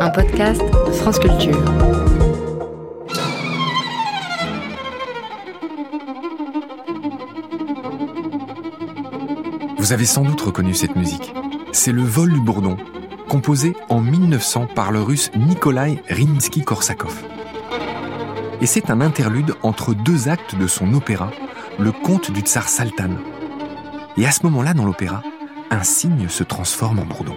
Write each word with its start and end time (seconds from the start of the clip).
un 0.00 0.10
podcast 0.10 0.62
France 1.00 1.18
Culture. 1.18 1.56
Vous 9.76 9.92
avez 9.92 10.04
sans 10.04 10.22
doute 10.22 10.40
reconnu 10.40 10.74
cette 10.74 10.94
musique. 10.94 11.32
C'est 11.72 11.92
le 11.92 12.02
vol 12.02 12.32
du 12.32 12.40
bourdon, 12.40 12.76
composé 13.28 13.74
en 13.88 14.00
1900 14.00 14.68
par 14.74 14.92
le 14.92 15.02
russe 15.02 15.30
Nikolai 15.34 16.02
Rimsky-Korsakov. 16.08 17.14
Et 18.60 18.66
c'est 18.66 18.90
un 18.90 19.00
interlude 19.00 19.54
entre 19.62 19.94
deux 19.94 20.28
actes 20.28 20.54
de 20.54 20.66
son 20.66 20.94
opéra, 20.94 21.30
le 21.78 21.90
conte 21.92 22.30
du 22.30 22.40
tsar 22.40 22.68
Saltan. 22.68 23.10
Et 24.16 24.26
à 24.26 24.30
ce 24.30 24.44
moment-là, 24.44 24.74
dans 24.74 24.84
l'opéra, 24.84 25.22
un 25.70 25.82
cygne 25.82 26.28
se 26.28 26.44
transforme 26.44 27.00
en 27.00 27.04
bourdon. 27.04 27.36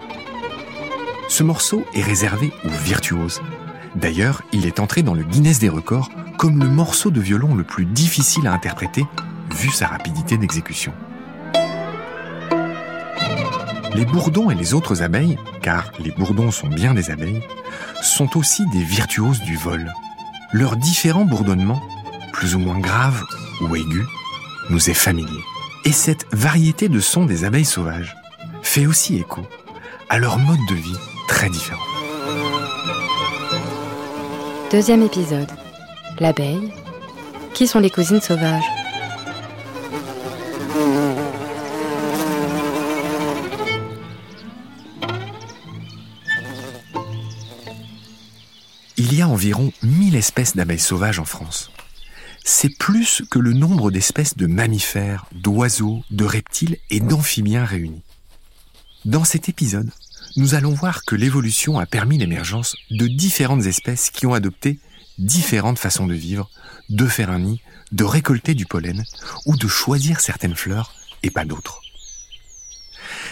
Ce 1.32 1.43
morceau 1.43 1.86
est 1.93 2.04
réservé 2.04 2.52
aux 2.66 2.84
virtuoses. 2.84 3.41
D'ailleurs, 3.95 4.41
il 4.52 4.66
est 4.66 4.81
entré 4.81 5.02
dans 5.02 5.13
le 5.13 5.23
Guinness 5.23 5.59
des 5.59 5.70
records 5.70 6.09
comme 6.38 6.59
le 6.59 6.67
morceau 6.67 7.09
de 7.09 7.22
violon 7.22 7.55
le 7.55 7.63
plus 7.63 7.85
difficile 7.85 8.48
à 8.48 8.52
interpréter, 8.52 9.05
vu 9.49 9.70
sa 9.70 9.88
rapidité 9.88 10.36
d'exécution. 10.36 10.91
Les 13.95 14.03
bourdons 14.03 14.52
et 14.52 14.55
les 14.55 14.73
autres 14.73 15.03
abeilles, 15.03 15.38
car 15.62 15.94
les 15.99 16.12
bourdons 16.12 16.52
sont 16.52 16.67
bien 16.67 16.94
des 16.94 17.12
abeilles, 17.12 17.41
sont 18.02 18.38
aussi 18.38 18.66
des 18.73 18.84
virtuoses 18.84 19.39
du 19.39 19.55
vol. 19.55 19.89
Leur 20.52 20.75
différent 20.75 21.23
bourdonnement, 21.23 21.81
plus 22.34 22.55
ou 22.55 22.59
moins 22.59 22.80
grave 22.80 23.23
ou 23.61 23.73
aigu, 23.77 24.03
nous 24.70 24.89
est 24.89 24.94
familier. 24.94 25.41
Et 25.86 25.94
cette 25.94 26.25
variété 26.34 26.89
de 26.89 27.00
sons 27.00 27.25
des 27.25 27.45
abeilles 27.45 27.63
sauvages 27.63 28.17
fait 28.63 28.86
aussi 28.86 29.16
écho 29.16 29.48
à 30.11 30.20
leur 30.20 30.38
mode 30.39 30.59
de 30.67 30.75
vie 30.75 30.97
très 31.29 31.49
différent. 31.49 31.79
Deuxième 34.69 35.03
épisode. 35.03 35.47
L'abeille. 36.19 36.73
Qui 37.53 37.66
sont 37.66 37.80
les 37.80 37.89
cousines 37.89 38.19
sauvages? 38.19 38.66
Il 48.97 49.14
y 49.14 49.21
a 49.21 49.30
environ 49.30 49.71
1000 49.81 50.17
espèces 50.17 50.58
d'abeilles 50.58 50.80
sauvages 50.80 51.19
en 51.19 51.25
France. 51.25 51.71
C'est 52.43 52.77
plus 52.77 53.23
que 53.31 53.39
le 53.39 53.53
nombre 53.53 53.91
d'espèces 53.91 54.36
de 54.36 54.47
mammifères, 54.47 55.25
d'oiseaux, 55.31 56.03
de 56.11 56.25
reptiles 56.25 56.80
et 56.89 56.99
d'amphibiens 56.99 57.64
réunis. 57.64 58.03
Dans 59.03 59.23
cet 59.23 59.49
épisode, 59.49 59.89
nous 60.36 60.55
allons 60.55 60.73
voir 60.73 61.03
que 61.03 61.16
l'évolution 61.16 61.80
a 61.80 61.86
permis 61.86 62.17
l'émergence 62.17 62.75
de 62.89 63.08
différentes 63.08 63.66
espèces 63.66 64.09
qui 64.09 64.25
ont 64.25 64.33
adopté 64.33 64.80
différentes 65.17 65.80
façons 65.80 66.08
de 66.08 66.14
vivre, 66.14 66.50
de 66.89 67.05
faire 67.05 67.30
un 67.30 67.39
nid, 67.39 67.61
de 67.91 68.03
récolter 68.03 68.53
du 68.53 68.66
pollen 68.66 69.03
ou 69.45 69.55
de 69.55 69.67
choisir 69.67 70.19
certaines 70.19 70.55
fleurs 70.55 70.94
et 71.23 71.31
pas 71.31 71.45
d'autres. 71.45 71.81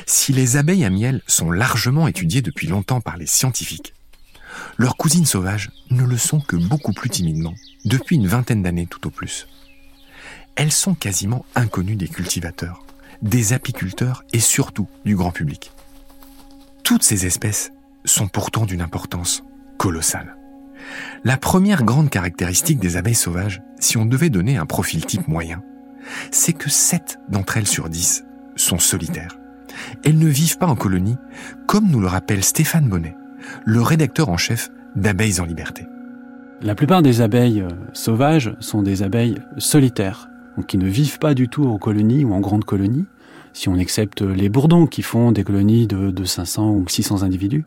Si 0.06 0.34
les 0.34 0.58
abeilles 0.58 0.86
à 0.86 0.90
miel 0.90 1.22
sont 1.28 1.52
largement 1.52 2.08
étudiées 2.08 2.42
depuis 2.42 2.68
longtemps 2.68 3.02
par 3.02 3.18
les 3.18 3.28
scientifiques, 3.28 3.94
leurs 4.78 4.98
cousines 4.98 5.26
sauvages 5.26 5.72
ne 5.90 6.04
le 6.04 6.18
sont 6.18 6.40
que 6.40 6.56
beaucoup 6.56 6.94
plus 6.94 7.10
timidement, 7.10 7.54
depuis 7.86 8.16
une 8.16 8.28
vingtaine 8.28 8.64
d'années 8.64 8.88
tout 8.88 9.08
au 9.08 9.12
plus. 9.12 9.48
Elles 10.56 10.72
sont 10.72 10.96
quasiment 10.96 11.46
inconnues 11.56 11.96
des 11.96 12.08
cultivateurs, 12.08 12.84
des 13.22 13.54
apiculteurs 13.54 14.24
et 14.34 14.40
surtout 14.40 14.90
du 15.06 15.16
grand 15.16 15.32
public. 15.32 15.72
Toutes 16.90 17.04
ces 17.04 17.28
espèces 17.28 17.72
sont 18.04 18.28
pourtant 18.28 18.66
d'une 18.66 18.82
importance 18.82 19.44
colossale. 19.78 20.38
La 21.24 21.38
première 21.38 21.84
grande 21.84 22.10
caractéristique 22.10 22.80
des 22.80 22.98
abeilles 22.98 23.14
sauvages, 23.14 23.62
si 23.80 23.98
on 23.98 24.08
devait 24.08 24.32
donner 24.32 24.58
un 24.58 24.66
profil 24.66 25.06
type 25.06 25.28
moyen, 25.28 25.62
c'est 26.32 26.54
que 26.54 26.68
7 26.68 27.20
d'entre 27.30 27.58
elles 27.58 27.68
sur 27.68 27.90
10 27.90 28.26
sont 28.56 28.80
solitaires. 28.80 29.38
Elles 30.04 30.18
ne 30.18 30.26
vivent 30.26 30.58
pas 30.58 30.66
en 30.66 30.76
colonie, 30.76 31.18
comme 31.68 31.92
nous 31.92 32.00
le 32.00 32.08
rappelle 32.08 32.44
Stéphane 32.44 32.90
Bonnet, 32.90 33.16
le 33.66 33.84
rédacteur 33.84 34.30
en 34.30 34.38
chef 34.38 34.72
d'Abeilles 34.96 35.40
en 35.40 35.46
liberté. 35.46 35.86
La 36.60 36.74
plupart 36.74 37.04
des 37.04 37.22
abeilles 37.22 37.62
euh, 37.62 37.70
sauvages 37.94 38.56
sont 38.62 38.82
des 38.82 39.04
abeilles 39.04 39.38
solitaires, 39.60 40.28
donc 40.58 40.66
qui 40.66 40.80
ne 40.80 40.88
vivent 40.88 41.20
pas 41.20 41.36
du 41.36 41.50
tout 41.50 41.68
en 41.68 41.78
colonie 41.78 42.26
ou 42.26 42.34
en 42.34 42.40
grande 42.40 42.66
colonie, 42.66 43.06
si 43.60 43.68
on 43.68 43.78
accepte 43.78 44.22
les 44.22 44.48
bourdons 44.48 44.88
qui 44.88 45.02
font 45.02 45.34
des 45.34 45.44
colonies 45.44 45.86
de, 45.86 46.12
de 46.12 46.24
500 46.24 46.72
ou 46.72 46.88
600 46.88 47.24
individus. 47.24 47.66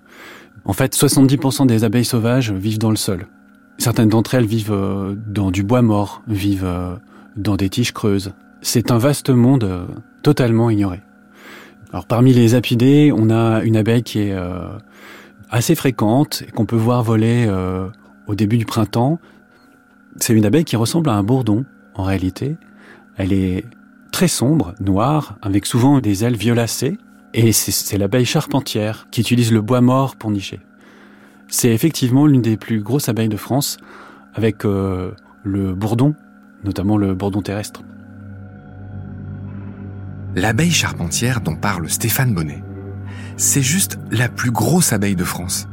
En 0.64 0.72
fait, 0.72 0.96
70% 0.96 1.66
des 1.66 1.84
abeilles 1.84 2.06
sauvages 2.06 2.50
vivent 2.50 2.78
dans 2.78 2.88
le 2.88 2.96
sol. 2.96 3.26
Certaines 3.76 4.08
d'entre 4.08 4.34
elles 4.34 4.46
vivent 4.46 4.72
euh, 4.72 5.14
dans 5.26 5.50
du 5.50 5.62
bois 5.62 5.82
mort, 5.82 6.22
vivent 6.26 6.64
euh, 6.64 6.96
dans 7.36 7.56
des 7.56 7.68
tiges 7.68 7.92
creuses. 7.92 8.32
C'est 8.62 8.90
un 8.90 8.96
vaste 8.96 9.28
monde 9.28 9.86
totalement 10.22 10.70
ignoré. 10.70 11.02
Alors 11.90 12.06
parmi 12.06 12.32
les 12.32 12.54
apidés, 12.54 13.12
on 13.14 13.28
a 13.28 13.62
une 13.62 13.76
abeille 13.76 14.02
qui 14.02 14.20
est 14.20 14.34
assez 15.50 15.74
fréquente 15.74 16.42
et 16.48 16.50
qu'on 16.52 16.64
peut 16.64 16.76
voir 16.76 17.02
voler 17.02 17.50
au 18.26 18.34
début 18.34 18.56
du 18.56 18.64
printemps. 18.64 19.18
C'est 20.16 20.32
une 20.32 20.46
abeille 20.46 20.64
qui 20.64 20.76
ressemble 20.76 21.10
à 21.10 21.14
un 21.14 21.24
bourdon, 21.24 21.66
en 21.94 22.04
réalité. 22.04 22.56
Elle 23.16 23.32
est 23.32 23.64
très 24.12 24.28
sombre, 24.28 24.74
noire, 24.78 25.36
avec 25.42 25.66
souvent 25.66 25.98
des 26.00 26.24
ailes 26.24 26.36
violacées. 26.36 26.98
Et 27.34 27.52
c'est 27.52 27.98
l'abeille 27.98 28.26
charpentière 28.26 29.08
qui 29.10 29.22
utilise 29.22 29.52
le 29.52 29.62
bois 29.62 29.80
mort 29.80 30.16
pour 30.16 30.30
nicher. 30.30 30.60
C'est 31.48 31.72
effectivement 31.72 32.26
l'une 32.26 32.42
des 32.42 32.56
plus 32.56 32.80
grosses 32.80 33.08
abeilles 33.08 33.28
de 33.28 33.36
France, 33.36 33.78
avec 34.34 34.64
euh, 34.64 35.12
le 35.42 35.74
bourdon, 35.74 36.14
notamment 36.62 36.96
le 36.96 37.14
bourdon 37.14 37.42
terrestre. 37.42 37.82
L'abeille 40.34 40.70
charpentière 40.70 41.40
dont 41.40 41.56
parle 41.56 41.88
Stéphane 41.90 42.34
Bonnet, 42.34 42.62
c'est 43.36 43.62
juste 43.62 43.98
la 44.10 44.28
plus 44.28 44.50
grosse 44.50 44.92
abeille 44.92 45.16
de 45.16 45.24
France. 45.24 45.68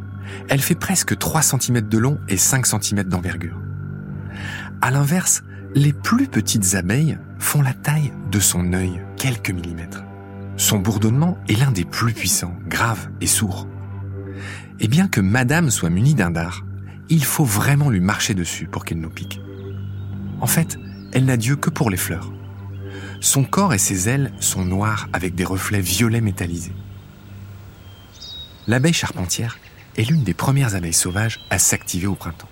Elle 0.49 0.61
fait 0.61 0.75
presque 0.75 1.17
3 1.17 1.41
cm 1.41 1.81
de 1.81 1.97
long 1.97 2.19
et 2.27 2.37
5 2.37 2.65
cm 2.65 3.03
d'envergure. 3.03 3.57
À 4.81 4.91
l'inverse, 4.91 5.43
les 5.75 5.93
plus 5.93 6.27
petites 6.27 6.75
abeilles 6.75 7.17
font 7.37 7.61
la 7.61 7.73
taille 7.73 8.11
de 8.31 8.39
son 8.39 8.73
œil, 8.73 9.01
quelques 9.17 9.51
millimètres. 9.51 10.03
Son 10.57 10.79
bourdonnement 10.79 11.37
est 11.47 11.59
l'un 11.59 11.71
des 11.71 11.85
plus 11.85 12.13
puissants, 12.13 12.55
grave 12.67 13.09
et 13.21 13.27
sourd. 13.27 13.67
Et 14.79 14.87
bien 14.87 15.07
que 15.07 15.21
madame 15.21 15.69
soit 15.69 15.89
munie 15.89 16.15
d'un 16.15 16.31
dard, 16.31 16.65
il 17.09 17.23
faut 17.23 17.45
vraiment 17.45 17.89
lui 17.89 17.99
marcher 17.99 18.33
dessus 18.33 18.67
pour 18.67 18.85
qu'elle 18.85 18.99
nous 18.99 19.09
pique. 19.09 19.39
En 20.41 20.47
fait, 20.47 20.77
elle 21.11 21.25
n'a 21.25 21.37
Dieu 21.37 21.55
que 21.55 21.69
pour 21.69 21.89
les 21.89 21.97
fleurs. 21.97 22.31
Son 23.21 23.43
corps 23.43 23.73
et 23.73 23.79
ses 23.79 24.09
ailes 24.09 24.31
sont 24.39 24.65
noirs 24.65 25.07
avec 25.13 25.35
des 25.35 25.43
reflets 25.43 25.81
violets 25.81 26.21
métallisés. 26.21 26.75
L'abeille 28.67 28.93
charpentière 28.93 29.57
est 29.97 30.09
l'une 30.09 30.23
des 30.23 30.33
premières 30.33 30.75
abeilles 30.75 30.93
sauvages 30.93 31.39
à 31.49 31.59
s'activer 31.59 32.07
au 32.07 32.15
printemps, 32.15 32.49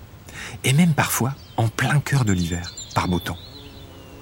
et 0.64 0.72
même 0.72 0.94
parfois 0.94 1.34
en 1.56 1.68
plein 1.68 2.00
cœur 2.00 2.24
de 2.24 2.32
l'hiver, 2.32 2.74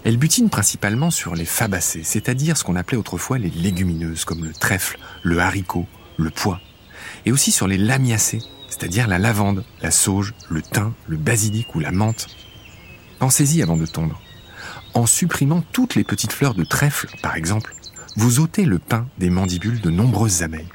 Elle 0.05 0.19
butine 0.19 0.51
principalement 0.51 1.11
sur 1.11 1.35
les 1.35 1.45
fabacées, 1.45 2.03
c'est-à-dire 2.05 2.57
ce 2.57 2.65
qu'on 2.65 2.77
appelait 2.77 2.97
autrefois 2.97 3.39
les 3.39 3.51
légumineuses, 3.51 4.25
comme 4.25 4.45
le 4.45 4.53
trèfle, 4.53 4.99
le 5.23 5.41
haricot, 5.41 5.87
le 6.17 6.31
pois, 6.31 6.61
et 7.25 7.33
aussi 7.33 7.51
sur 7.51 7.67
les 7.67 7.79
lamiacées, 7.79 8.43
c'est-à-dire 8.69 9.09
la 9.09 9.19
lavande, 9.19 9.65
la 9.83 9.91
sauge, 9.91 10.35
le 10.49 10.63
thym, 10.63 10.93
le 11.09 11.17
basilic 11.17 11.75
ou 11.75 11.81
la 11.81 11.91
menthe. 11.91 12.29
Pensez-y 13.19 13.63
avant 13.63 13.77
de 13.77 13.87
tondre. 13.87 14.21
En 14.95 15.07
supprimant 15.07 15.63
toutes 15.73 15.95
les 15.95 16.05
petites 16.05 16.33
fleurs 16.33 16.55
de 16.55 16.65
trèfle, 16.65 17.09
par 17.23 17.37
exemple, 17.37 17.75
vous 18.17 18.41
ôtez 18.41 18.65
le 18.65 18.79
pain 18.79 19.09
des 19.19 19.31
mandibules 19.31 19.81
de 19.81 19.91
nombreuses 19.91 20.43
abeilles. 20.43 20.69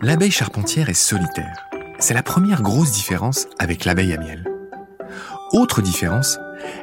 L'abeille 0.00 0.30
charpentière 0.30 0.88
est 0.88 0.94
solitaire. 0.94 1.68
C'est 1.98 2.14
la 2.14 2.22
première 2.22 2.62
grosse 2.62 2.92
différence 2.92 3.46
avec 3.58 3.84
l'abeille 3.84 4.12
à 4.12 4.18
miel. 4.18 4.51
Autre 5.52 5.82
différence, 5.82 6.38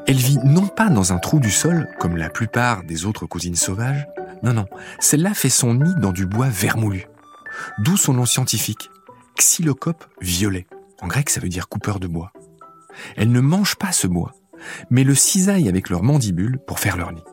elle 0.06 0.18
vit 0.18 0.38
non 0.44 0.68
pas 0.68 0.90
dans 0.90 1.12
un 1.12 1.18
trou 1.18 1.40
du 1.40 1.50
sol 1.50 1.88
comme 2.00 2.18
la 2.18 2.30
plupart 2.30 2.84
des 2.84 3.06
autres 3.06 3.26
cousines 3.26 3.56
sauvages, 3.56 4.08
non 4.44 4.54
non, 4.54 4.68
celle-là 5.00 5.34
fait 5.34 5.50
son 5.50 5.74
nid 5.74 5.96
dans 5.98 6.12
du 6.12 6.28
bois 6.28 6.50
vermoulu. 6.50 7.08
D'où 7.80 7.98
son 7.98 8.14
nom 8.14 8.26
scientifique, 8.26 8.92
Xylocope 9.38 10.06
violet. 10.22 10.68
En 11.02 11.08
grec, 11.08 11.32
ça 11.32 11.40
veut 11.40 11.50
dire 11.50 11.68
coupeur 11.68 12.00
de 12.00 12.08
bois. 12.08 12.32
Elles 13.18 13.32
ne 13.32 13.40
mangent 13.40 13.78
pas 13.78 13.92
ce 13.92 14.06
bois, 14.06 14.34
mais 14.92 15.04
le 15.04 15.16
cisaillent 15.16 15.70
avec 15.70 15.90
leurs 15.90 16.04
mandibules 16.04 16.60
pour 16.68 16.80
faire 16.80 16.98
leur 16.98 17.12
nid. 17.12 17.24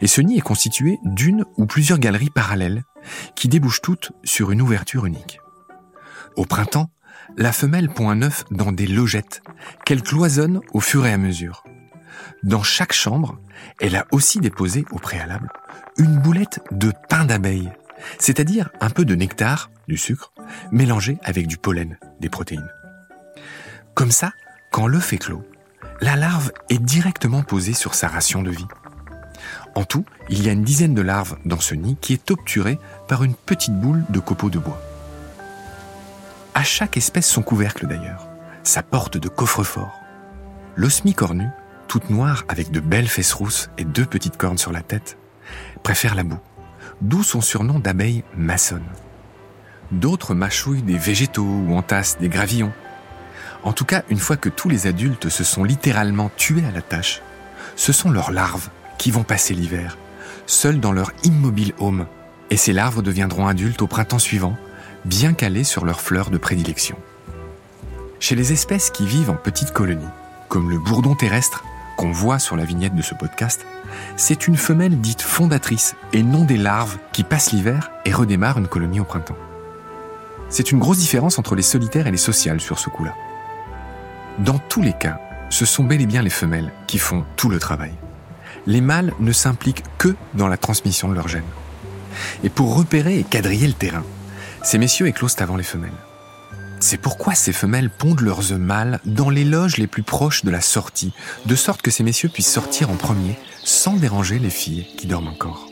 Et 0.00 0.08
ce 0.08 0.20
nid 0.20 0.38
est 0.38 0.42
constitué 0.42 0.98
d'une 1.04 1.44
ou 1.56 1.66
plusieurs 1.66 2.00
galeries 2.00 2.30
parallèles 2.30 2.82
qui 3.36 3.46
débouchent 3.46 3.82
toutes 3.82 4.10
sur 4.24 4.50
une 4.50 4.62
ouverture 4.62 5.06
unique. 5.06 5.40
Au 6.36 6.44
printemps, 6.44 6.90
la 7.36 7.52
femelle 7.52 7.88
pond 7.88 8.10
un 8.10 8.22
œuf 8.22 8.44
dans 8.50 8.72
des 8.72 8.86
logettes 8.86 9.42
qu'elle 9.84 10.02
cloisonne 10.02 10.60
au 10.72 10.80
fur 10.80 11.06
et 11.06 11.12
à 11.12 11.18
mesure. 11.18 11.64
Dans 12.42 12.62
chaque 12.62 12.92
chambre, 12.92 13.38
elle 13.80 13.96
a 13.96 14.06
aussi 14.12 14.38
déposé 14.38 14.84
au 14.90 14.98
préalable 14.98 15.50
une 15.96 16.18
boulette 16.18 16.60
de 16.70 16.92
pain 17.08 17.24
d'abeille, 17.24 17.70
c'est-à-dire 18.18 18.70
un 18.80 18.90
peu 18.90 19.04
de 19.04 19.14
nectar, 19.14 19.70
du 19.88 19.96
sucre, 19.96 20.32
mélangé 20.70 21.18
avec 21.24 21.46
du 21.46 21.56
pollen, 21.56 21.98
des 22.20 22.28
protéines. 22.28 22.70
Comme 23.94 24.10
ça, 24.10 24.32
quand 24.70 24.86
l'œuf 24.86 25.12
éclot, 25.12 25.44
la 26.00 26.14
larve 26.14 26.52
est 26.70 26.78
directement 26.78 27.42
posée 27.42 27.74
sur 27.74 27.94
sa 27.94 28.08
ration 28.08 28.42
de 28.42 28.50
vie. 28.50 28.68
En 29.74 29.84
tout, 29.84 30.04
il 30.28 30.44
y 30.44 30.48
a 30.48 30.52
une 30.52 30.64
dizaine 30.64 30.94
de 30.94 31.02
larves 31.02 31.36
dans 31.44 31.60
ce 31.60 31.74
nid 31.74 31.96
qui 32.00 32.12
est 32.12 32.30
obturé 32.30 32.78
par 33.08 33.24
une 33.24 33.34
petite 33.34 33.74
boule 33.74 34.04
de 34.08 34.20
copeaux 34.20 34.50
de 34.50 34.58
bois. 34.58 34.80
À 36.58 36.64
chaque 36.64 36.96
espèce 36.96 37.28
son 37.28 37.42
couvercle 37.42 37.86
d'ailleurs, 37.86 38.26
sa 38.64 38.82
porte 38.82 39.16
de 39.16 39.28
coffre-fort. 39.28 40.00
L'osmie 40.74 41.14
cornue, 41.14 41.50
toute 41.86 42.10
noire 42.10 42.44
avec 42.48 42.72
de 42.72 42.80
belles 42.80 43.06
fesses 43.06 43.32
rousses 43.32 43.70
et 43.78 43.84
deux 43.84 44.04
petites 44.04 44.36
cornes 44.36 44.58
sur 44.58 44.72
la 44.72 44.82
tête, 44.82 45.18
préfère 45.84 46.16
la 46.16 46.24
boue, 46.24 46.40
d'où 47.00 47.22
son 47.22 47.40
surnom 47.40 47.78
d'abeille 47.78 48.24
maçonne. 48.36 48.88
D'autres 49.92 50.34
mâchouillent 50.34 50.82
des 50.82 50.98
végétaux 50.98 51.46
ou 51.46 51.76
entassent 51.76 52.18
des 52.18 52.28
gravillons. 52.28 52.72
En 53.62 53.72
tout 53.72 53.84
cas, 53.84 54.02
une 54.08 54.18
fois 54.18 54.36
que 54.36 54.48
tous 54.48 54.68
les 54.68 54.88
adultes 54.88 55.28
se 55.28 55.44
sont 55.44 55.62
littéralement 55.62 56.28
tués 56.36 56.66
à 56.66 56.72
la 56.72 56.82
tâche, 56.82 57.22
ce 57.76 57.92
sont 57.92 58.10
leurs 58.10 58.32
larves 58.32 58.68
qui 58.98 59.12
vont 59.12 59.22
passer 59.22 59.54
l'hiver, 59.54 59.96
seuls 60.46 60.80
dans 60.80 60.90
leur 60.90 61.12
immobile 61.22 61.74
home, 61.78 62.06
et 62.50 62.56
ces 62.56 62.72
larves 62.72 63.00
deviendront 63.00 63.46
adultes 63.46 63.82
au 63.82 63.86
printemps 63.86 64.18
suivant, 64.18 64.56
bien 65.08 65.32
calées 65.32 65.64
sur 65.64 65.86
leurs 65.86 66.02
fleurs 66.02 66.28
de 66.30 66.36
prédilection. 66.36 66.96
Chez 68.20 68.34
les 68.34 68.52
espèces 68.52 68.90
qui 68.90 69.06
vivent 69.06 69.30
en 69.30 69.36
petites 69.36 69.72
colonies, 69.72 70.04
comme 70.48 70.70
le 70.70 70.78
bourdon 70.78 71.14
terrestre 71.14 71.64
qu'on 71.96 72.12
voit 72.12 72.38
sur 72.38 72.56
la 72.56 72.64
vignette 72.64 72.94
de 72.94 73.02
ce 73.02 73.14
podcast, 73.14 73.64
c'est 74.16 74.46
une 74.46 74.56
femelle 74.56 75.00
dite 75.00 75.22
fondatrice 75.22 75.96
et 76.12 76.22
non 76.22 76.44
des 76.44 76.58
larves 76.58 76.98
qui 77.12 77.24
passent 77.24 77.52
l'hiver 77.52 77.90
et 78.04 78.12
redémarrent 78.12 78.58
une 78.58 78.68
colonie 78.68 79.00
au 79.00 79.04
printemps. 79.04 79.36
C'est 80.50 80.72
une 80.72 80.78
grosse 80.78 80.98
différence 80.98 81.38
entre 81.38 81.54
les 81.54 81.62
solitaires 81.62 82.06
et 82.06 82.12
les 82.12 82.18
sociales 82.18 82.60
sur 82.60 82.78
ce 82.78 82.90
coup-là. 82.90 83.14
Dans 84.38 84.58
tous 84.58 84.82
les 84.82 84.92
cas, 84.92 85.18
ce 85.48 85.64
sont 85.64 85.84
bel 85.84 86.02
et 86.02 86.06
bien 86.06 86.22
les 86.22 86.30
femelles 86.30 86.72
qui 86.86 86.98
font 86.98 87.24
tout 87.36 87.48
le 87.48 87.58
travail. 87.58 87.92
Les 88.66 88.82
mâles 88.82 89.14
ne 89.20 89.32
s'impliquent 89.32 89.84
que 89.96 90.14
dans 90.34 90.48
la 90.48 90.58
transmission 90.58 91.08
de 91.08 91.14
leurs 91.14 91.28
gènes. 91.28 91.42
Et 92.44 92.50
pour 92.50 92.76
repérer 92.76 93.18
et 93.18 93.24
quadriller 93.24 93.66
le 93.66 93.72
terrain, 93.72 94.04
ces 94.68 94.76
messieurs 94.76 95.06
éclosent 95.06 95.36
avant 95.38 95.56
les 95.56 95.62
femelles. 95.62 95.90
C'est 96.78 97.00
pourquoi 97.00 97.34
ces 97.34 97.54
femelles 97.54 97.88
pondent 97.88 98.20
leurs 98.20 98.52
œufs 98.52 98.60
mâles 98.60 99.00
dans 99.06 99.30
les 99.30 99.46
loges 99.46 99.78
les 99.78 99.86
plus 99.86 100.02
proches 100.02 100.44
de 100.44 100.50
la 100.50 100.60
sortie, 100.60 101.14
de 101.46 101.54
sorte 101.54 101.80
que 101.80 101.90
ces 101.90 102.04
messieurs 102.04 102.28
puissent 102.28 102.52
sortir 102.52 102.90
en 102.90 102.96
premier 102.96 103.38
sans 103.64 103.94
déranger 103.94 104.38
les 104.38 104.50
filles 104.50 104.86
qui 104.98 105.06
dorment 105.06 105.28
encore. 105.28 105.66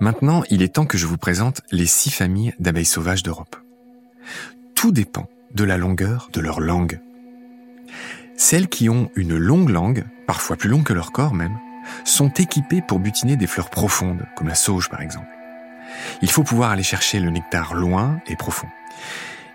Maintenant, 0.00 0.44
il 0.48 0.62
est 0.62 0.72
temps 0.72 0.86
que 0.86 0.96
je 0.96 1.06
vous 1.06 1.18
présente 1.18 1.60
les 1.72 1.84
six 1.84 2.10
familles 2.10 2.54
d'abeilles 2.58 2.86
sauvages 2.86 3.22
d'Europe. 3.22 3.54
Tout 4.74 4.92
dépend 4.92 5.28
de 5.54 5.64
la 5.64 5.76
longueur 5.76 6.30
de 6.32 6.40
leur 6.40 6.58
langue. 6.58 7.00
Celles 8.44 8.66
qui 8.66 8.88
ont 8.88 9.08
une 9.14 9.36
longue 9.36 9.68
langue, 9.68 10.02
parfois 10.26 10.56
plus 10.56 10.68
longue 10.68 10.82
que 10.82 10.92
leur 10.92 11.12
corps 11.12 11.32
même, 11.32 11.60
sont 12.04 12.28
équipées 12.28 12.82
pour 12.82 12.98
butiner 12.98 13.36
des 13.36 13.46
fleurs 13.46 13.70
profondes, 13.70 14.26
comme 14.34 14.48
la 14.48 14.56
sauge 14.56 14.90
par 14.90 15.00
exemple. 15.00 15.28
Il 16.22 16.30
faut 16.30 16.42
pouvoir 16.42 16.72
aller 16.72 16.82
chercher 16.82 17.20
le 17.20 17.30
nectar 17.30 17.72
loin 17.72 18.18
et 18.26 18.34
profond. 18.34 18.66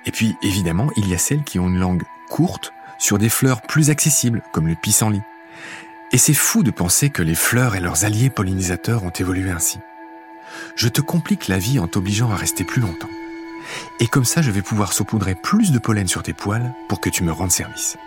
Et 0.06 0.12
puis, 0.12 0.38
évidemment, 0.42 0.90
il 0.96 1.10
y 1.10 1.14
a 1.14 1.18
celles 1.18 1.44
qui 1.44 1.60
ont 1.60 1.68
une 1.68 1.80
langue 1.80 2.04
courte 2.30 2.72
sur 2.98 3.18
des 3.18 3.28
fleurs 3.28 3.62
plus 3.62 3.90
accessibles, 3.90 4.42
comme 4.54 4.70
le 4.70 4.76
pissenlit. 4.76 5.22
Et 6.14 6.18
c'est 6.18 6.34
fou 6.34 6.64
de 6.64 6.72
penser 6.72 7.10
que 7.10 7.22
les 7.22 7.36
fleurs 7.36 7.76
et 7.76 7.82
leurs 7.82 8.06
alliés 8.06 8.30
pollinisateurs 8.30 9.04
ont 9.04 9.10
évolué 9.10 9.52
ainsi. 9.52 9.80
Je 10.78 10.88
te 10.88 11.02
complique 11.02 11.50
la 11.50 11.60
vie 11.60 11.80
en 11.80 11.88
t'obligeant 11.88 12.32
à 12.32 12.38
rester 12.38 12.64
plus 12.64 12.82
longtemps. 12.82 13.10
Et 14.00 14.08
comme 14.08 14.24
ça, 14.24 14.42
je 14.42 14.50
vais 14.50 14.62
pouvoir 14.62 14.94
saupoudrer 14.94 15.36
plus 15.36 15.74
de 15.74 15.78
pollen 15.78 16.08
sur 16.08 16.24
tes 16.24 16.32
poils 16.32 16.74
pour 16.88 17.02
que 17.02 17.10
tu 17.10 17.26
me 17.26 17.34
rendes 17.34 17.52
service. 17.52 17.98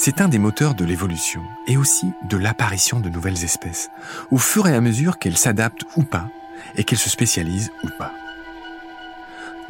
C'est 0.00 0.20
un 0.20 0.28
des 0.28 0.38
moteurs 0.38 0.76
de 0.76 0.84
l'évolution 0.84 1.42
et 1.66 1.76
aussi 1.76 2.12
de 2.22 2.36
l'apparition 2.36 3.00
de 3.00 3.08
nouvelles 3.08 3.42
espèces, 3.42 3.90
au 4.30 4.38
fur 4.38 4.68
et 4.68 4.74
à 4.76 4.80
mesure 4.80 5.18
qu'elles 5.18 5.36
s'adaptent 5.36 5.86
ou 5.96 6.04
pas 6.04 6.28
et 6.76 6.84
qu'elles 6.84 7.00
se 7.00 7.10
spécialisent 7.10 7.72
ou 7.82 7.88
pas. 7.98 8.12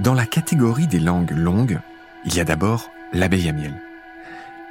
Dans 0.01 0.13
la 0.13 0.27
catégorie 0.27 0.87
des 0.87 1.01
langues 1.01 1.31
longues, 1.31 1.81
il 2.27 2.37
y 2.37 2.41
a 2.41 2.45
d'abord 2.45 2.91
l'abeille 3.15 3.49
à 3.49 3.55
miel 3.55 3.81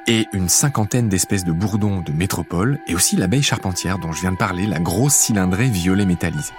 et 0.05 0.27
une 0.31 0.47
cinquantaine 0.47 1.09
d'espèces 1.09 1.43
de 1.43 1.51
bourdons 1.51 2.01
de 2.01 2.11
métropole 2.11 2.77
et 2.87 2.93
aussi 2.93 3.15
l'abeille 3.15 3.41
charpentière 3.41 3.97
dont 3.97 4.11
je 4.11 4.21
viens 4.21 4.33
de 4.33 4.37
parler, 4.37 4.67
la 4.67 4.79
grosse 4.79 5.15
cylindrée 5.15 5.69
violet 5.69 6.05
métallisée. 6.05 6.53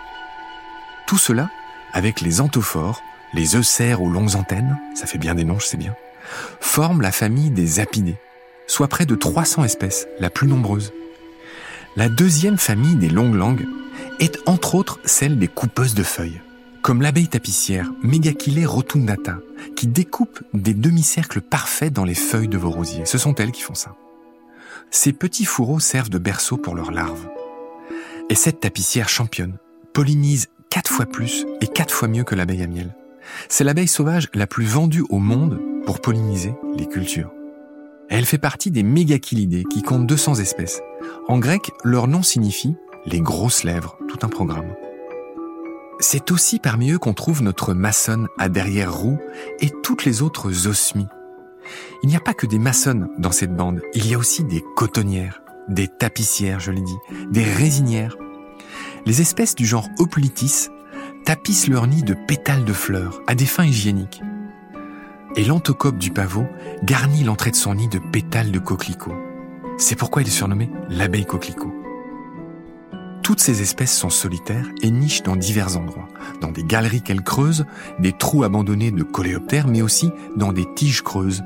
Tout 1.07 1.19
cela 1.19 1.51
avec 1.93 2.21
les 2.21 2.41
anthophores, 2.41 3.01
les 3.33 3.55
œufs 3.55 3.81
aux 4.01 4.11
longues 4.11 4.35
antennes, 4.35 4.77
ça 4.95 5.07
fait 5.07 5.19
bien 5.19 5.37
des 5.37 5.45
noms, 5.45 5.61
je 5.61 5.67
sais 5.67 5.77
bien, 5.77 5.95
forment 6.59 7.01
la 7.01 7.13
famille 7.13 7.51
des 7.51 7.79
apidés, 7.79 8.19
soit 8.69 8.87
près 8.87 9.07
de 9.07 9.17
300 9.17 9.65
espèces, 9.65 10.07
la 10.21 10.31
plus 10.31 10.47
nombreuse. 10.47 10.93
La 11.97 12.09
deuxième 12.09 12.59
famille 12.59 12.95
des 12.95 13.09
longues 13.09 13.35
langues 13.35 13.67
est 14.21 14.39
entre 14.47 14.77
autres 14.77 15.01
celle 15.05 15.39
des 15.39 15.49
coupeuses 15.49 15.95
de 15.95 16.05
feuilles, 16.05 16.41
comme 16.83 17.03
l'abeille 17.03 17.29
tapissière 17.29 17.91
Megachile 18.03 18.65
rotundata, 18.67 19.39
qui 19.75 19.89
découpe 19.89 20.43
des 20.55 20.75
demi-cercles 20.75 21.41
parfaits 21.41 21.93
dans 21.93 22.05
les 22.05 22.15
feuilles 22.15 22.49
de 22.49 22.59
vos 22.59 22.71
rosiers. 22.71 23.07
Ce 23.07 23.19
sont 23.19 23.35
elles 23.35 23.53
qui 23.53 23.63
font 23.63 23.75
ça. 23.75 23.97
Ces 24.91 25.13
petits 25.13 25.45
fourreaux 25.45 25.81
servent 25.81 26.11
de 26.11 26.19
berceau 26.19 26.57
pour 26.57 26.75
leurs 26.75 26.93
larves. 26.93 27.29
Et 28.31 28.35
cette 28.35 28.61
tapissière 28.61 29.09
championne 29.09 29.57
pollinise 29.93 30.49
quatre 30.71 30.91
fois 30.91 31.07
plus 31.07 31.47
et 31.61 31.67
quatre 31.67 31.95
fois 31.95 32.09
mieux 32.09 32.25
que 32.25 32.35
l'abeille 32.35 32.63
à 32.63 32.67
miel. 32.67 32.95
C'est 33.49 33.65
l'abeille 33.65 33.89
sauvage 33.89 34.29
la 34.35 34.47
plus 34.47 34.65
vendue 34.65 35.05
au 35.09 35.19
monde 35.19 35.61
pour 35.85 36.01
polliniser 36.01 36.55
les 36.77 36.87
cultures. 36.87 37.33
Elle 38.11 38.25
fait 38.25 38.39
partie 38.39 38.71
des 38.71 38.83
mégachilidés 38.83 39.65
qui 39.65 39.83
comptent 39.83 40.07
200 40.07 40.37
espèces. 40.37 40.81
En 41.29 41.39
grec, 41.39 41.71
leur 41.85 42.09
nom 42.09 42.23
signifie 42.23 42.75
les 43.05 43.21
grosses 43.21 43.65
lèvres, 43.65 43.99
tout 44.09 44.19
un 44.23 44.29
programme. 44.29 44.75
C'est 46.01 46.31
aussi 46.31 46.59
parmi 46.59 46.91
eux 46.93 46.99
qu'on 46.99 47.13
trouve 47.13 47.43
notre 47.43 47.75
maçonne 47.75 48.29
à 48.39 48.49
derrière 48.49 48.95
roue 48.95 49.19
et 49.61 49.71
toutes 49.83 50.05
les 50.05 50.23
autres 50.23 50.67
osmies. 50.67 51.07
Il 52.03 52.09
n'y 52.09 52.17
a 52.17 52.21
pas 52.21 52.35
que 52.35 52.47
des 52.47 52.59
maçonnes 52.59 53.09
dans 53.19 53.33
cette 53.33 53.55
bande, 53.55 53.83
il 53.95 54.07
y 54.07 54.15
a 54.15 54.19
aussi 54.19 54.43
des 54.45 54.65
cotonnières, 54.75 55.43
des 55.69 55.89
tapissières, 55.89 56.61
je 56.61 56.71
l'ai 56.71 56.81
dit, 56.81 56.97
des 57.31 57.45
résinières. 57.45 58.17
Les 59.05 59.21
espèces 59.21 59.55
du 59.55 59.67
genre 59.67 59.89
Hoplitis 59.99 60.69
tapissent 61.27 61.69
leur 61.69 61.87
nid 61.87 62.03
de 62.03 62.15
pétales 62.27 62.65
de 62.65 62.73
fleurs 62.73 63.21
à 63.27 63.35
des 63.35 63.47
fins 63.47 63.67
hygiéniques 63.67 64.23
et 65.39 65.45
l'antocope 65.45 65.99
du 65.99 66.11
pavot 66.11 66.47
garnit 66.83 67.23
l'entrée 67.23 67.53
de 67.53 67.57
son 67.57 67.75
nid 67.75 67.89
de 67.89 68.01
pétales 68.01 68.51
de 68.51 68.59
coquelicot. 68.59 69.15
C'est 69.79 69.95
pourquoi 69.95 70.23
il 70.23 70.29
est 70.29 70.33
surnommé 70.33 70.69
l'abeille 70.91 71.25
coquelicot. 71.25 71.73
Toutes 73.23 73.39
ces 73.39 73.63
espèces 73.63 73.97
sont 73.97 74.11
solitaires 74.11 74.67
et 74.83 74.91
nichent 74.91 75.23
dans 75.23 75.37
divers 75.37 75.77
endroits, 75.77 76.09
dans 76.41 76.51
des 76.51 76.65
galeries 76.65 77.03
qu'elles 77.03 77.23
creusent, 77.23 77.67
des 78.01 78.13
trous 78.13 78.43
abandonnés 78.43 78.91
de 78.91 79.03
coléoptères, 79.05 79.69
mais 79.69 79.81
aussi 79.81 80.11
dans 80.35 80.53
des 80.53 80.67
tiges 80.75 81.03
creuses. 81.03 81.45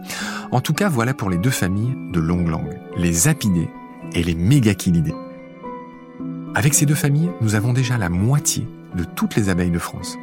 En 0.53 0.63
tout 0.63 0.73
cas, 0.73 0.89
voilà 0.89 1.13
pour 1.13 1.29
les 1.29 1.39
deux 1.39 1.51
familles 1.51 1.95
de 2.13 2.21
longues 2.21 2.49
langues, 2.49 2.79
les 2.97 3.29
apidés 3.29 3.69
et 4.15 4.23
les 4.23 4.35
mégachilidés. 4.35 5.15
Avec 6.55 6.73
ces 6.73 6.87
deux 6.87 6.95
familles, 6.95 7.31
nous 7.43 7.57
avons 7.57 7.75
déjà 7.75 7.99
la 7.99 8.09
moitié 8.09 8.67
de 8.97 9.05
toutes 9.05 9.37
les 9.37 9.51
abeilles 9.51 9.71
de 9.71 9.79
France. 9.79 10.17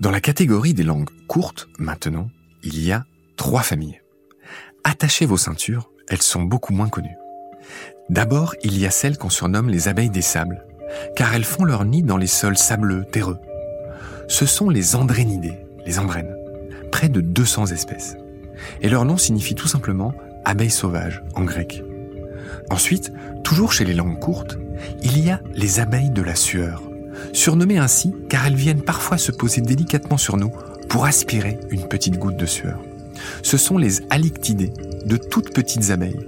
Dans 0.00 0.10
la 0.10 0.22
catégorie 0.22 0.72
des 0.72 0.82
langues 0.82 1.10
courtes, 1.28 1.68
maintenant, 1.78 2.30
il 2.62 2.82
y 2.82 2.90
a 2.90 3.04
trois 3.36 3.60
familles. 3.60 4.00
Attachez 4.82 5.26
vos 5.26 5.36
ceintures, 5.36 5.90
elles 6.08 6.22
sont 6.22 6.40
beaucoup 6.40 6.72
moins 6.72 6.88
connues. 6.88 7.18
D'abord, 8.08 8.54
il 8.62 8.78
y 8.78 8.86
a 8.86 8.90
celles 8.90 9.18
qu'on 9.18 9.28
surnomme 9.28 9.68
les 9.68 9.88
abeilles 9.88 10.08
des 10.08 10.22
sables, 10.22 10.64
car 11.16 11.34
elles 11.34 11.44
font 11.44 11.64
leur 11.64 11.84
nid 11.84 12.02
dans 12.02 12.16
les 12.16 12.26
sols 12.26 12.56
sableux, 12.56 13.04
terreux. 13.12 13.38
Ce 14.26 14.46
sont 14.46 14.70
les 14.70 14.96
andrénidées, 14.96 15.58
les 15.84 15.98
andrènes, 15.98 16.34
près 16.90 17.10
de 17.10 17.20
200 17.20 17.66
espèces. 17.66 18.16
Et 18.80 18.88
leur 18.88 19.04
nom 19.04 19.18
signifie 19.18 19.54
tout 19.54 19.68
simplement 19.68 20.14
abeilles 20.46 20.70
sauvages 20.70 21.22
en 21.34 21.44
grec. 21.44 21.84
Ensuite, 22.70 23.12
toujours 23.44 23.74
chez 23.74 23.84
les 23.84 23.94
langues 23.94 24.18
courtes, 24.18 24.56
il 25.02 25.22
y 25.22 25.30
a 25.30 25.42
les 25.52 25.78
abeilles 25.78 26.10
de 26.10 26.22
la 26.22 26.36
sueur, 26.36 26.89
surnommées 27.32 27.78
ainsi 27.78 28.14
car 28.28 28.46
elles 28.46 28.54
viennent 28.54 28.82
parfois 28.82 29.18
se 29.18 29.32
poser 29.32 29.60
délicatement 29.60 30.18
sur 30.18 30.36
nous 30.36 30.52
pour 30.88 31.04
aspirer 31.04 31.58
une 31.70 31.86
petite 31.86 32.18
goutte 32.18 32.36
de 32.36 32.46
sueur. 32.46 32.78
Ce 33.42 33.56
sont 33.56 33.78
les 33.78 34.00
alictidées, 34.10 34.72
de 35.04 35.16
toutes 35.16 35.54
petites 35.54 35.90
abeilles. 35.90 36.26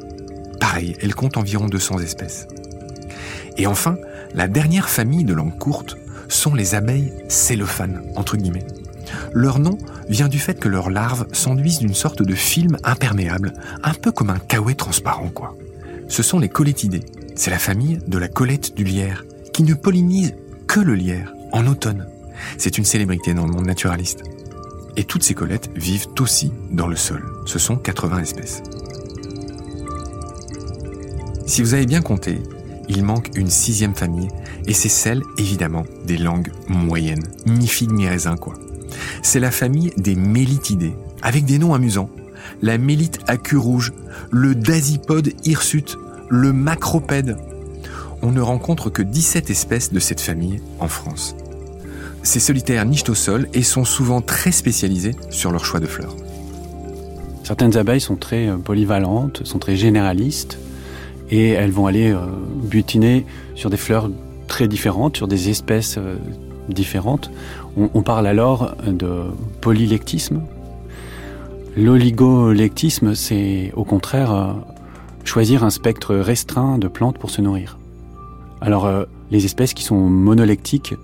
Pareil, 0.60 0.96
elles 1.02 1.14
comptent 1.14 1.36
environ 1.36 1.66
200 1.66 1.98
espèces. 1.98 2.46
Et 3.58 3.66
enfin, 3.66 3.96
la 4.34 4.48
dernière 4.48 4.88
famille 4.88 5.24
de 5.24 5.34
langues 5.34 5.58
courtes 5.58 5.96
sont 6.28 6.54
les 6.54 6.74
abeilles 6.74 7.12
cellophanes, 7.28 8.02
entre 8.16 8.36
guillemets. 8.36 8.66
Leur 9.32 9.58
nom 9.58 9.76
vient 10.08 10.28
du 10.28 10.38
fait 10.38 10.58
que 10.58 10.68
leurs 10.68 10.90
larves 10.90 11.26
s'enduisent 11.32 11.80
d'une 11.80 11.94
sorte 11.94 12.22
de 12.22 12.34
film 12.34 12.76
imperméable, 12.84 13.52
un 13.82 13.94
peu 13.94 14.12
comme 14.12 14.30
un 14.30 14.38
caouet 14.38 14.74
transparent. 14.74 15.30
Ce 16.08 16.22
sont 16.22 16.38
les 16.38 16.48
colletidés. 16.48 17.04
C'est 17.34 17.50
la 17.50 17.58
famille 17.58 17.98
de 18.06 18.18
la 18.18 18.28
colette 18.28 18.74
du 18.74 18.84
lierre, 18.84 19.24
qui 19.52 19.62
ne 19.62 19.74
pollinise 19.74 20.34
que 20.72 20.80
le 20.80 20.94
lierre, 20.94 21.34
en 21.52 21.66
automne. 21.66 22.06
C'est 22.56 22.78
une 22.78 22.86
célébrité 22.86 23.34
dans 23.34 23.44
le 23.44 23.52
monde 23.52 23.66
naturaliste. 23.66 24.22
Et 24.96 25.04
toutes 25.04 25.22
ces 25.22 25.34
collettes 25.34 25.68
vivent 25.76 26.06
aussi 26.18 26.50
dans 26.70 26.86
le 26.86 26.96
sol. 26.96 27.22
Ce 27.44 27.58
sont 27.58 27.76
80 27.76 28.20
espèces. 28.20 28.62
Si 31.44 31.60
vous 31.60 31.74
avez 31.74 31.84
bien 31.84 32.00
compté, 32.00 32.38
il 32.88 33.04
manque 33.04 33.36
une 33.36 33.50
sixième 33.50 33.94
famille, 33.94 34.28
et 34.66 34.72
c'est 34.72 34.88
celle, 34.88 35.20
évidemment, 35.36 35.84
des 36.06 36.16
langues 36.16 36.50
moyennes. 36.68 37.26
Mi 37.44 37.66
figue, 37.66 37.92
mi 37.92 38.08
raisin, 38.08 38.38
quoi. 38.38 38.54
C'est 39.22 39.40
la 39.40 39.50
famille 39.50 39.92
des 39.98 40.14
mélitidés, 40.14 40.96
avec 41.20 41.44
des 41.44 41.58
noms 41.58 41.74
amusants. 41.74 42.08
La 42.62 42.78
mélite 42.78 43.18
à 43.26 43.36
queue 43.36 43.58
rouge, 43.58 43.92
le 44.30 44.54
dasipode 44.54 45.34
hirsute, 45.44 45.98
le 46.30 46.54
macropède. 46.54 47.36
On 48.22 48.30
ne 48.30 48.40
rencontre 48.40 48.88
que 48.88 49.02
17 49.02 49.50
espèces 49.50 49.92
de 49.92 49.98
cette 49.98 50.20
famille 50.20 50.60
en 50.78 50.88
France. 50.88 51.34
Ces 52.22 52.38
solitaires 52.38 52.84
nichent 52.84 53.08
au 53.08 53.14
sol 53.14 53.48
et 53.52 53.62
sont 53.62 53.84
souvent 53.84 54.20
très 54.20 54.52
spécialisés 54.52 55.16
sur 55.30 55.50
leur 55.50 55.64
choix 55.64 55.80
de 55.80 55.86
fleurs. 55.86 56.14
Certaines 57.42 57.76
abeilles 57.76 58.00
sont 58.00 58.16
très 58.16 58.48
euh, 58.48 58.56
polyvalentes, 58.56 59.44
sont 59.44 59.58
très 59.58 59.76
généralistes, 59.76 60.58
et 61.30 61.50
elles 61.50 61.72
vont 61.72 61.86
aller 61.86 62.12
euh, 62.12 62.20
butiner 62.62 63.26
sur 63.56 63.70
des 63.70 63.76
fleurs 63.76 64.08
très 64.46 64.68
différentes, 64.68 65.16
sur 65.16 65.26
des 65.26 65.48
espèces 65.48 65.96
euh, 65.98 66.16
différentes. 66.68 67.30
On, 67.76 68.02
parle 68.02 68.28
alors 68.28 68.76
de 68.86 69.24
polylectisme. 69.60 70.42
L'oligolectisme, 71.76 73.14
c'est 73.14 73.72
au 73.74 73.84
contraire 73.84 74.54
choisir 75.24 75.64
un 75.64 75.70
spectre 75.70 76.14
restreint 76.14 76.78
de 76.78 76.86
plantes 76.86 77.18
pour 77.18 77.30
se 77.30 77.40
nourrir. 77.40 77.78
Alors, 78.62 78.88
les 79.30 79.44
espèces 79.44 79.74
qui 79.74 79.82
sont 79.82 79.96
monolectiques, 79.96 80.94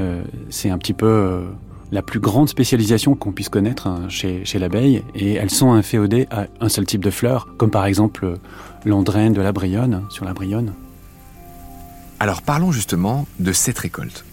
euh, 0.00 0.22
c'est 0.50 0.70
un 0.70 0.78
petit 0.78 0.92
peu 0.92 1.06
euh, 1.06 1.44
la 1.92 2.02
plus 2.02 2.20
grande 2.20 2.48
spécialisation 2.48 3.14
qu'on 3.14 3.32
puisse 3.32 3.48
connaître 3.48 3.86
hein, 3.86 4.08
chez, 4.08 4.44
l'abeille, 4.58 5.02
et 5.14 5.34
elles 5.34 5.50
sont 5.50 5.72
inféodées 5.72 6.26
à 6.30 6.46
un 6.60 6.68
seul 6.68 6.84
type 6.84 7.02
de 7.02 7.10
fleurs, 7.10 7.48
comme 7.56 7.70
par 7.70 7.86
exemple 7.86 8.24
euh, 8.24 8.36
l'andrène 8.84 9.32
de 9.32 9.40
la 9.40 9.52
brionne, 9.52 10.02
sur 10.10 10.24
la 10.24 10.34
brionne. 10.34 10.74
Alors 12.18 12.42
parlons 12.42 12.72
justement 12.72 13.26
de 13.38 13.52
cette 13.52 13.78
récolte. 13.78 14.24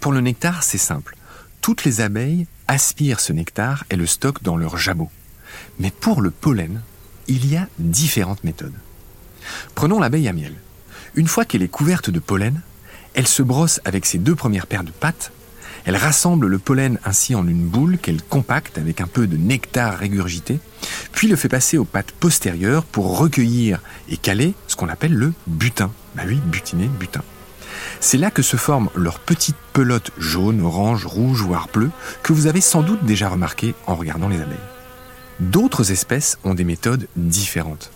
Pour 0.00 0.12
le 0.12 0.20
nectar, 0.20 0.62
c'est 0.62 0.78
simple. 0.78 1.16
Toutes 1.60 1.84
les 1.84 2.00
abeilles 2.00 2.46
aspirent 2.68 3.20
ce 3.20 3.32
nectar 3.32 3.84
et 3.90 3.96
le 3.96 4.06
stockent 4.06 4.42
dans 4.42 4.56
leur 4.56 4.76
jabot. 4.76 5.08
Mais 5.78 5.90
pour 5.90 6.20
le 6.20 6.30
pollen, 6.30 6.82
il 7.28 7.50
y 7.50 7.56
a 7.56 7.68
différentes 7.78 8.42
méthodes. 8.42 8.74
Prenons 9.74 10.00
l'abeille 10.00 10.28
à 10.28 10.32
miel. 10.32 10.54
Une 11.14 11.28
fois 11.28 11.44
qu'elle 11.44 11.62
est 11.62 11.68
couverte 11.68 12.08
de 12.08 12.20
pollen, 12.20 12.62
elle 13.12 13.26
se 13.26 13.42
brosse 13.42 13.80
avec 13.84 14.06
ses 14.06 14.16
deux 14.16 14.34
premières 14.34 14.66
paires 14.66 14.84
de 14.84 14.90
pattes. 14.90 15.30
Elle 15.84 15.96
rassemble 15.96 16.46
le 16.46 16.58
pollen 16.58 16.98
ainsi 17.04 17.34
en 17.34 17.46
une 17.46 17.66
boule 17.66 17.98
qu'elle 17.98 18.22
compacte 18.22 18.78
avec 18.78 19.02
un 19.02 19.06
peu 19.06 19.26
de 19.26 19.36
nectar 19.36 19.98
régurgité, 19.98 20.58
puis 21.12 21.28
le 21.28 21.36
fait 21.36 21.50
passer 21.50 21.76
aux 21.76 21.84
pattes 21.84 22.12
postérieures 22.12 22.84
pour 22.84 23.18
recueillir 23.18 23.80
et 24.08 24.16
caler 24.16 24.54
ce 24.68 24.76
qu'on 24.76 24.88
appelle 24.88 25.12
le 25.12 25.34
butin. 25.46 25.90
Bah 26.16 26.22
oui, 26.26 26.40
butiner, 26.46 26.88
butin. 26.88 27.22
C'est 28.00 28.18
là 28.18 28.30
que 28.30 28.42
se 28.42 28.56
forment 28.56 28.88
leurs 28.94 29.18
petites 29.18 29.56
pelotes 29.74 30.12
jaunes, 30.16 30.62
oranges, 30.62 31.04
rouges, 31.04 31.42
voire 31.42 31.68
bleues, 31.70 31.90
que 32.22 32.32
vous 32.32 32.46
avez 32.46 32.62
sans 32.62 32.80
doute 32.80 33.04
déjà 33.04 33.28
remarquées 33.28 33.74
en 33.86 33.96
regardant 33.96 34.28
les 34.28 34.40
abeilles. 34.40 34.56
D'autres 35.40 35.92
espèces 35.92 36.38
ont 36.44 36.54
des 36.54 36.64
méthodes 36.64 37.06
différentes. 37.16 37.90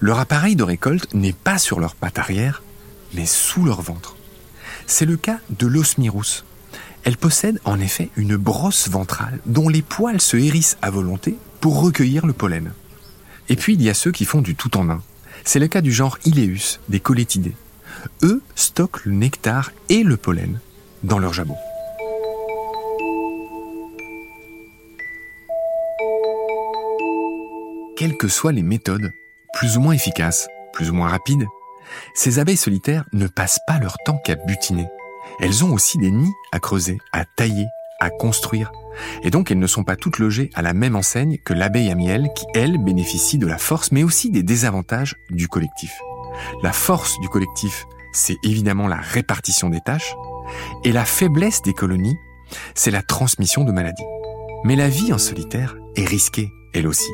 Leur 0.00 0.20
appareil 0.20 0.54
de 0.54 0.62
récolte 0.62 1.12
n'est 1.14 1.32
pas 1.32 1.58
sur 1.58 1.80
leurs 1.80 1.96
pattes 1.96 2.18
arrière, 2.18 2.62
mais 3.14 3.26
sous 3.26 3.64
leur 3.64 3.82
ventre. 3.82 4.16
C'est 4.86 5.06
le 5.06 5.16
cas 5.16 5.40
de 5.50 5.66
l'osmirus. 5.66 6.44
Elle 7.04 7.16
possède 7.16 7.60
en 7.64 7.80
effet 7.80 8.10
une 8.16 8.36
brosse 8.36 8.88
ventrale 8.88 9.40
dont 9.46 9.68
les 9.68 9.82
poils 9.82 10.20
se 10.20 10.36
hérissent 10.36 10.76
à 10.82 10.90
volonté 10.90 11.36
pour 11.60 11.80
recueillir 11.80 12.26
le 12.26 12.32
pollen. 12.32 12.72
Et 13.48 13.56
puis 13.56 13.74
il 13.74 13.82
y 13.82 13.90
a 13.90 13.94
ceux 13.94 14.12
qui 14.12 14.24
font 14.24 14.40
du 14.40 14.54
tout 14.54 14.76
en 14.76 14.88
un. 14.88 15.02
C'est 15.44 15.58
le 15.58 15.68
cas 15.68 15.80
du 15.80 15.92
genre 15.92 16.18
Ileus, 16.24 16.80
des 16.88 17.00
colletidés. 17.00 17.56
Eux 18.22 18.42
stockent 18.54 19.04
le 19.04 19.12
nectar 19.12 19.72
et 19.88 20.02
le 20.04 20.16
pollen 20.16 20.60
dans 21.02 21.18
leur 21.18 21.32
jabot. 21.32 21.56
Quelles 27.96 28.16
que 28.16 28.28
soient 28.28 28.52
les 28.52 28.62
méthodes, 28.62 29.12
plus 29.54 29.76
ou 29.76 29.80
moins 29.80 29.94
efficaces, 29.94 30.48
plus 30.72 30.90
ou 30.90 30.94
moins 30.94 31.08
rapides, 31.08 31.46
ces 32.14 32.38
abeilles 32.38 32.56
solitaires 32.56 33.04
ne 33.12 33.26
passent 33.26 33.60
pas 33.66 33.78
leur 33.78 33.96
temps 34.04 34.18
qu'à 34.24 34.34
butiner. 34.34 34.86
Elles 35.40 35.64
ont 35.64 35.72
aussi 35.72 35.98
des 35.98 36.10
nids 36.10 36.34
à 36.52 36.60
creuser, 36.60 36.98
à 37.12 37.24
tailler, 37.24 37.68
à 38.00 38.10
construire. 38.10 38.72
Et 39.22 39.30
donc 39.30 39.50
elles 39.50 39.58
ne 39.58 39.66
sont 39.66 39.84
pas 39.84 39.96
toutes 39.96 40.18
logées 40.18 40.50
à 40.54 40.62
la 40.62 40.72
même 40.72 40.96
enseigne 40.96 41.38
que 41.44 41.54
l'abeille 41.54 41.90
à 41.90 41.94
miel 41.94 42.28
qui, 42.34 42.44
elle, 42.54 42.78
bénéficie 42.78 43.38
de 43.38 43.46
la 43.46 43.58
force 43.58 43.92
mais 43.92 44.02
aussi 44.02 44.30
des 44.30 44.42
désavantages 44.42 45.16
du 45.30 45.48
collectif. 45.48 45.92
La 46.62 46.72
force 46.72 47.18
du 47.20 47.28
collectif, 47.28 47.86
c'est 48.12 48.36
évidemment 48.42 48.88
la 48.88 48.96
répartition 48.96 49.70
des 49.70 49.80
tâches. 49.80 50.14
Et 50.84 50.92
la 50.92 51.04
faiblesse 51.04 51.62
des 51.62 51.74
colonies, 51.74 52.16
c'est 52.74 52.90
la 52.90 53.02
transmission 53.02 53.64
de 53.64 53.72
maladies. 53.72 54.04
Mais 54.64 54.76
la 54.76 54.88
vie 54.88 55.12
en 55.12 55.18
solitaire 55.18 55.76
est 55.94 56.06
risquée, 56.06 56.48
elle 56.74 56.86
aussi. 56.86 57.10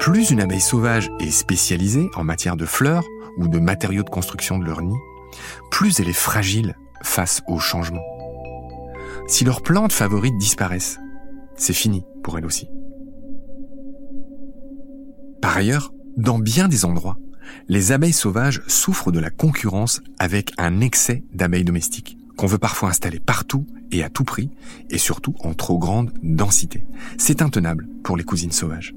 Plus 0.00 0.30
une 0.30 0.40
abeille 0.40 0.60
sauvage 0.60 1.10
est 1.20 1.30
spécialisée 1.30 2.08
en 2.16 2.24
matière 2.24 2.56
de 2.56 2.66
fleurs, 2.66 3.04
ou 3.36 3.48
de 3.48 3.58
matériaux 3.58 4.02
de 4.02 4.10
construction 4.10 4.58
de 4.58 4.64
leur 4.64 4.82
nid, 4.82 4.98
plus 5.70 6.00
elle 6.00 6.08
est 6.08 6.12
fragile 6.12 6.76
face 7.02 7.42
au 7.48 7.58
changement. 7.58 8.02
Si 9.26 9.44
leurs 9.44 9.62
plantes 9.62 9.92
favorites 9.92 10.36
disparaissent, 10.38 10.98
c'est 11.56 11.72
fini 11.72 12.04
pour 12.22 12.38
elle 12.38 12.46
aussi. 12.46 12.68
Par 15.40 15.56
ailleurs, 15.56 15.92
dans 16.16 16.38
bien 16.38 16.68
des 16.68 16.84
endroits, 16.84 17.18
les 17.68 17.92
abeilles 17.92 18.12
sauvages 18.12 18.62
souffrent 18.66 19.12
de 19.12 19.20
la 19.20 19.30
concurrence 19.30 20.00
avec 20.18 20.52
un 20.58 20.80
excès 20.80 21.24
d'abeilles 21.32 21.64
domestiques, 21.64 22.16
qu'on 22.36 22.46
veut 22.46 22.58
parfois 22.58 22.88
installer 22.88 23.20
partout 23.20 23.66
et 23.90 24.02
à 24.02 24.08
tout 24.08 24.24
prix, 24.24 24.50
et 24.90 24.98
surtout 24.98 25.34
en 25.40 25.54
trop 25.54 25.78
grande 25.78 26.12
densité. 26.22 26.86
C'est 27.18 27.42
intenable 27.42 27.88
pour 28.02 28.16
les 28.16 28.24
cousines 28.24 28.52
sauvages. 28.52 28.94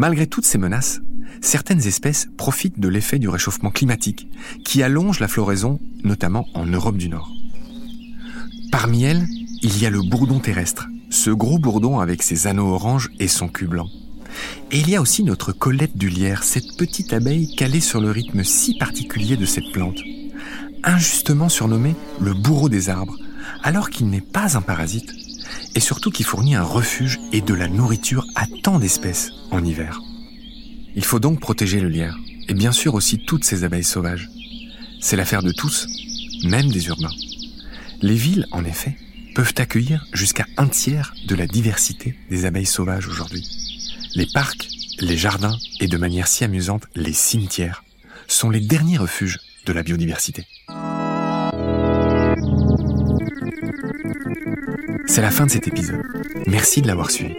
Malgré 0.00 0.26
toutes 0.26 0.46
ces 0.46 0.56
menaces, 0.56 1.02
certaines 1.42 1.86
espèces 1.86 2.28
profitent 2.38 2.80
de 2.80 2.88
l'effet 2.88 3.18
du 3.18 3.28
réchauffement 3.28 3.70
climatique, 3.70 4.30
qui 4.64 4.82
allonge 4.82 5.20
la 5.20 5.28
floraison, 5.28 5.78
notamment 6.04 6.46
en 6.54 6.64
Europe 6.64 6.96
du 6.96 7.10
Nord. 7.10 7.30
Parmi 8.72 9.04
elles, 9.04 9.26
il 9.60 9.78
y 9.78 9.84
a 9.84 9.90
le 9.90 10.00
bourdon 10.00 10.38
terrestre, 10.38 10.88
ce 11.10 11.28
gros 11.28 11.58
bourdon 11.58 11.98
avec 11.98 12.22
ses 12.22 12.46
anneaux 12.46 12.72
oranges 12.72 13.10
et 13.18 13.28
son 13.28 13.48
cul 13.48 13.66
blanc. 13.66 13.88
Et 14.70 14.78
il 14.80 14.88
y 14.88 14.96
a 14.96 15.02
aussi 15.02 15.22
notre 15.22 15.52
Colette 15.52 15.98
du 15.98 16.08
lierre, 16.08 16.44
cette 16.44 16.78
petite 16.78 17.12
abeille 17.12 17.54
calée 17.54 17.80
sur 17.80 18.00
le 18.00 18.10
rythme 18.10 18.42
si 18.42 18.78
particulier 18.78 19.36
de 19.36 19.44
cette 19.44 19.70
plante. 19.70 19.98
Injustement 20.82 21.50
surnommé 21.50 21.94
le 22.22 22.32
bourreau 22.32 22.70
des 22.70 22.88
arbres, 22.88 23.18
alors 23.62 23.90
qu'il 23.90 24.08
n'est 24.08 24.22
pas 24.22 24.56
un 24.56 24.62
parasite, 24.62 25.12
et 25.74 25.80
surtout 25.80 26.10
qui 26.10 26.22
fournit 26.22 26.54
un 26.54 26.62
refuge 26.62 27.18
et 27.32 27.40
de 27.40 27.54
la 27.54 27.68
nourriture 27.68 28.26
à 28.34 28.46
tant 28.62 28.78
d'espèces 28.78 29.30
en 29.50 29.64
hiver. 29.64 30.00
Il 30.94 31.04
faut 31.04 31.20
donc 31.20 31.40
protéger 31.40 31.80
le 31.80 31.88
lierre, 31.88 32.16
et 32.48 32.54
bien 32.54 32.72
sûr 32.72 32.94
aussi 32.94 33.18
toutes 33.18 33.44
ces 33.44 33.64
abeilles 33.64 33.84
sauvages. 33.84 34.28
C'est 35.00 35.16
l'affaire 35.16 35.42
de 35.42 35.52
tous, 35.52 35.86
même 36.44 36.70
des 36.70 36.88
urbains. 36.88 37.14
Les 38.02 38.16
villes, 38.16 38.46
en 38.50 38.64
effet, 38.64 38.96
peuvent 39.34 39.54
accueillir 39.56 40.06
jusqu'à 40.12 40.46
un 40.56 40.66
tiers 40.66 41.14
de 41.26 41.34
la 41.34 41.46
diversité 41.46 42.16
des 42.30 42.44
abeilles 42.44 42.66
sauvages 42.66 43.06
aujourd'hui. 43.06 43.46
Les 44.14 44.26
parcs, 44.26 44.68
les 44.98 45.16
jardins 45.16 45.56
et 45.78 45.86
de 45.86 45.96
manière 45.96 46.26
si 46.26 46.44
amusante, 46.44 46.86
les 46.96 47.12
cimetières 47.12 47.84
sont 48.26 48.50
les 48.50 48.60
derniers 48.60 48.98
refuges 48.98 49.38
de 49.66 49.72
la 49.72 49.82
biodiversité. 49.82 50.46
C'est 55.10 55.22
la 55.22 55.32
fin 55.32 55.44
de 55.44 55.50
cet 55.50 55.66
épisode. 55.66 56.04
Merci 56.46 56.82
de 56.82 56.86
l'avoir 56.86 57.10
suivi. 57.10 57.34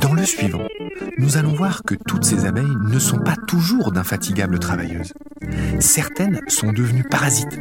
Dans 0.00 0.14
le 0.14 0.24
suivant, 0.24 0.66
nous 1.16 1.36
allons 1.36 1.54
voir 1.54 1.84
que 1.84 1.94
toutes 1.94 2.24
ces 2.24 2.44
abeilles 2.44 2.76
ne 2.88 2.98
sont 2.98 3.20
pas 3.20 3.36
toujours 3.46 3.92
d'infatigables 3.92 4.58
travailleuses. 4.58 5.12
Certaines 5.78 6.40
sont 6.48 6.72
devenues 6.72 7.04
parasites 7.08 7.60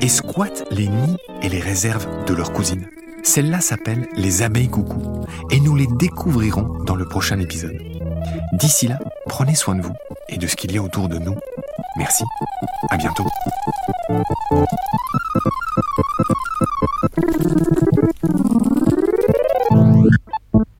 et 0.00 0.08
squattent 0.08 0.68
les 0.70 0.86
nids 0.86 1.16
et 1.42 1.48
les 1.48 1.58
réserves 1.58 2.06
de 2.26 2.32
leurs 2.32 2.52
cousines. 2.52 2.86
Celles-là 3.24 3.60
s'appellent 3.60 4.06
les 4.14 4.42
abeilles 4.42 4.70
coucou 4.70 5.24
et 5.50 5.58
nous 5.58 5.74
les 5.74 5.88
découvrirons 5.98 6.84
dans 6.84 6.94
le 6.94 7.08
prochain 7.08 7.40
épisode. 7.40 7.76
D'ici 8.52 8.86
là, 8.86 9.00
prenez 9.26 9.56
soin 9.56 9.74
de 9.74 9.82
vous 9.82 9.94
et 10.28 10.38
de 10.38 10.46
ce 10.46 10.54
qu'il 10.54 10.70
y 10.70 10.78
a 10.78 10.82
autour 10.82 11.08
de 11.08 11.18
nous. 11.18 11.34
Merci. 11.96 12.22
À 12.88 12.96
bientôt. 12.96 13.26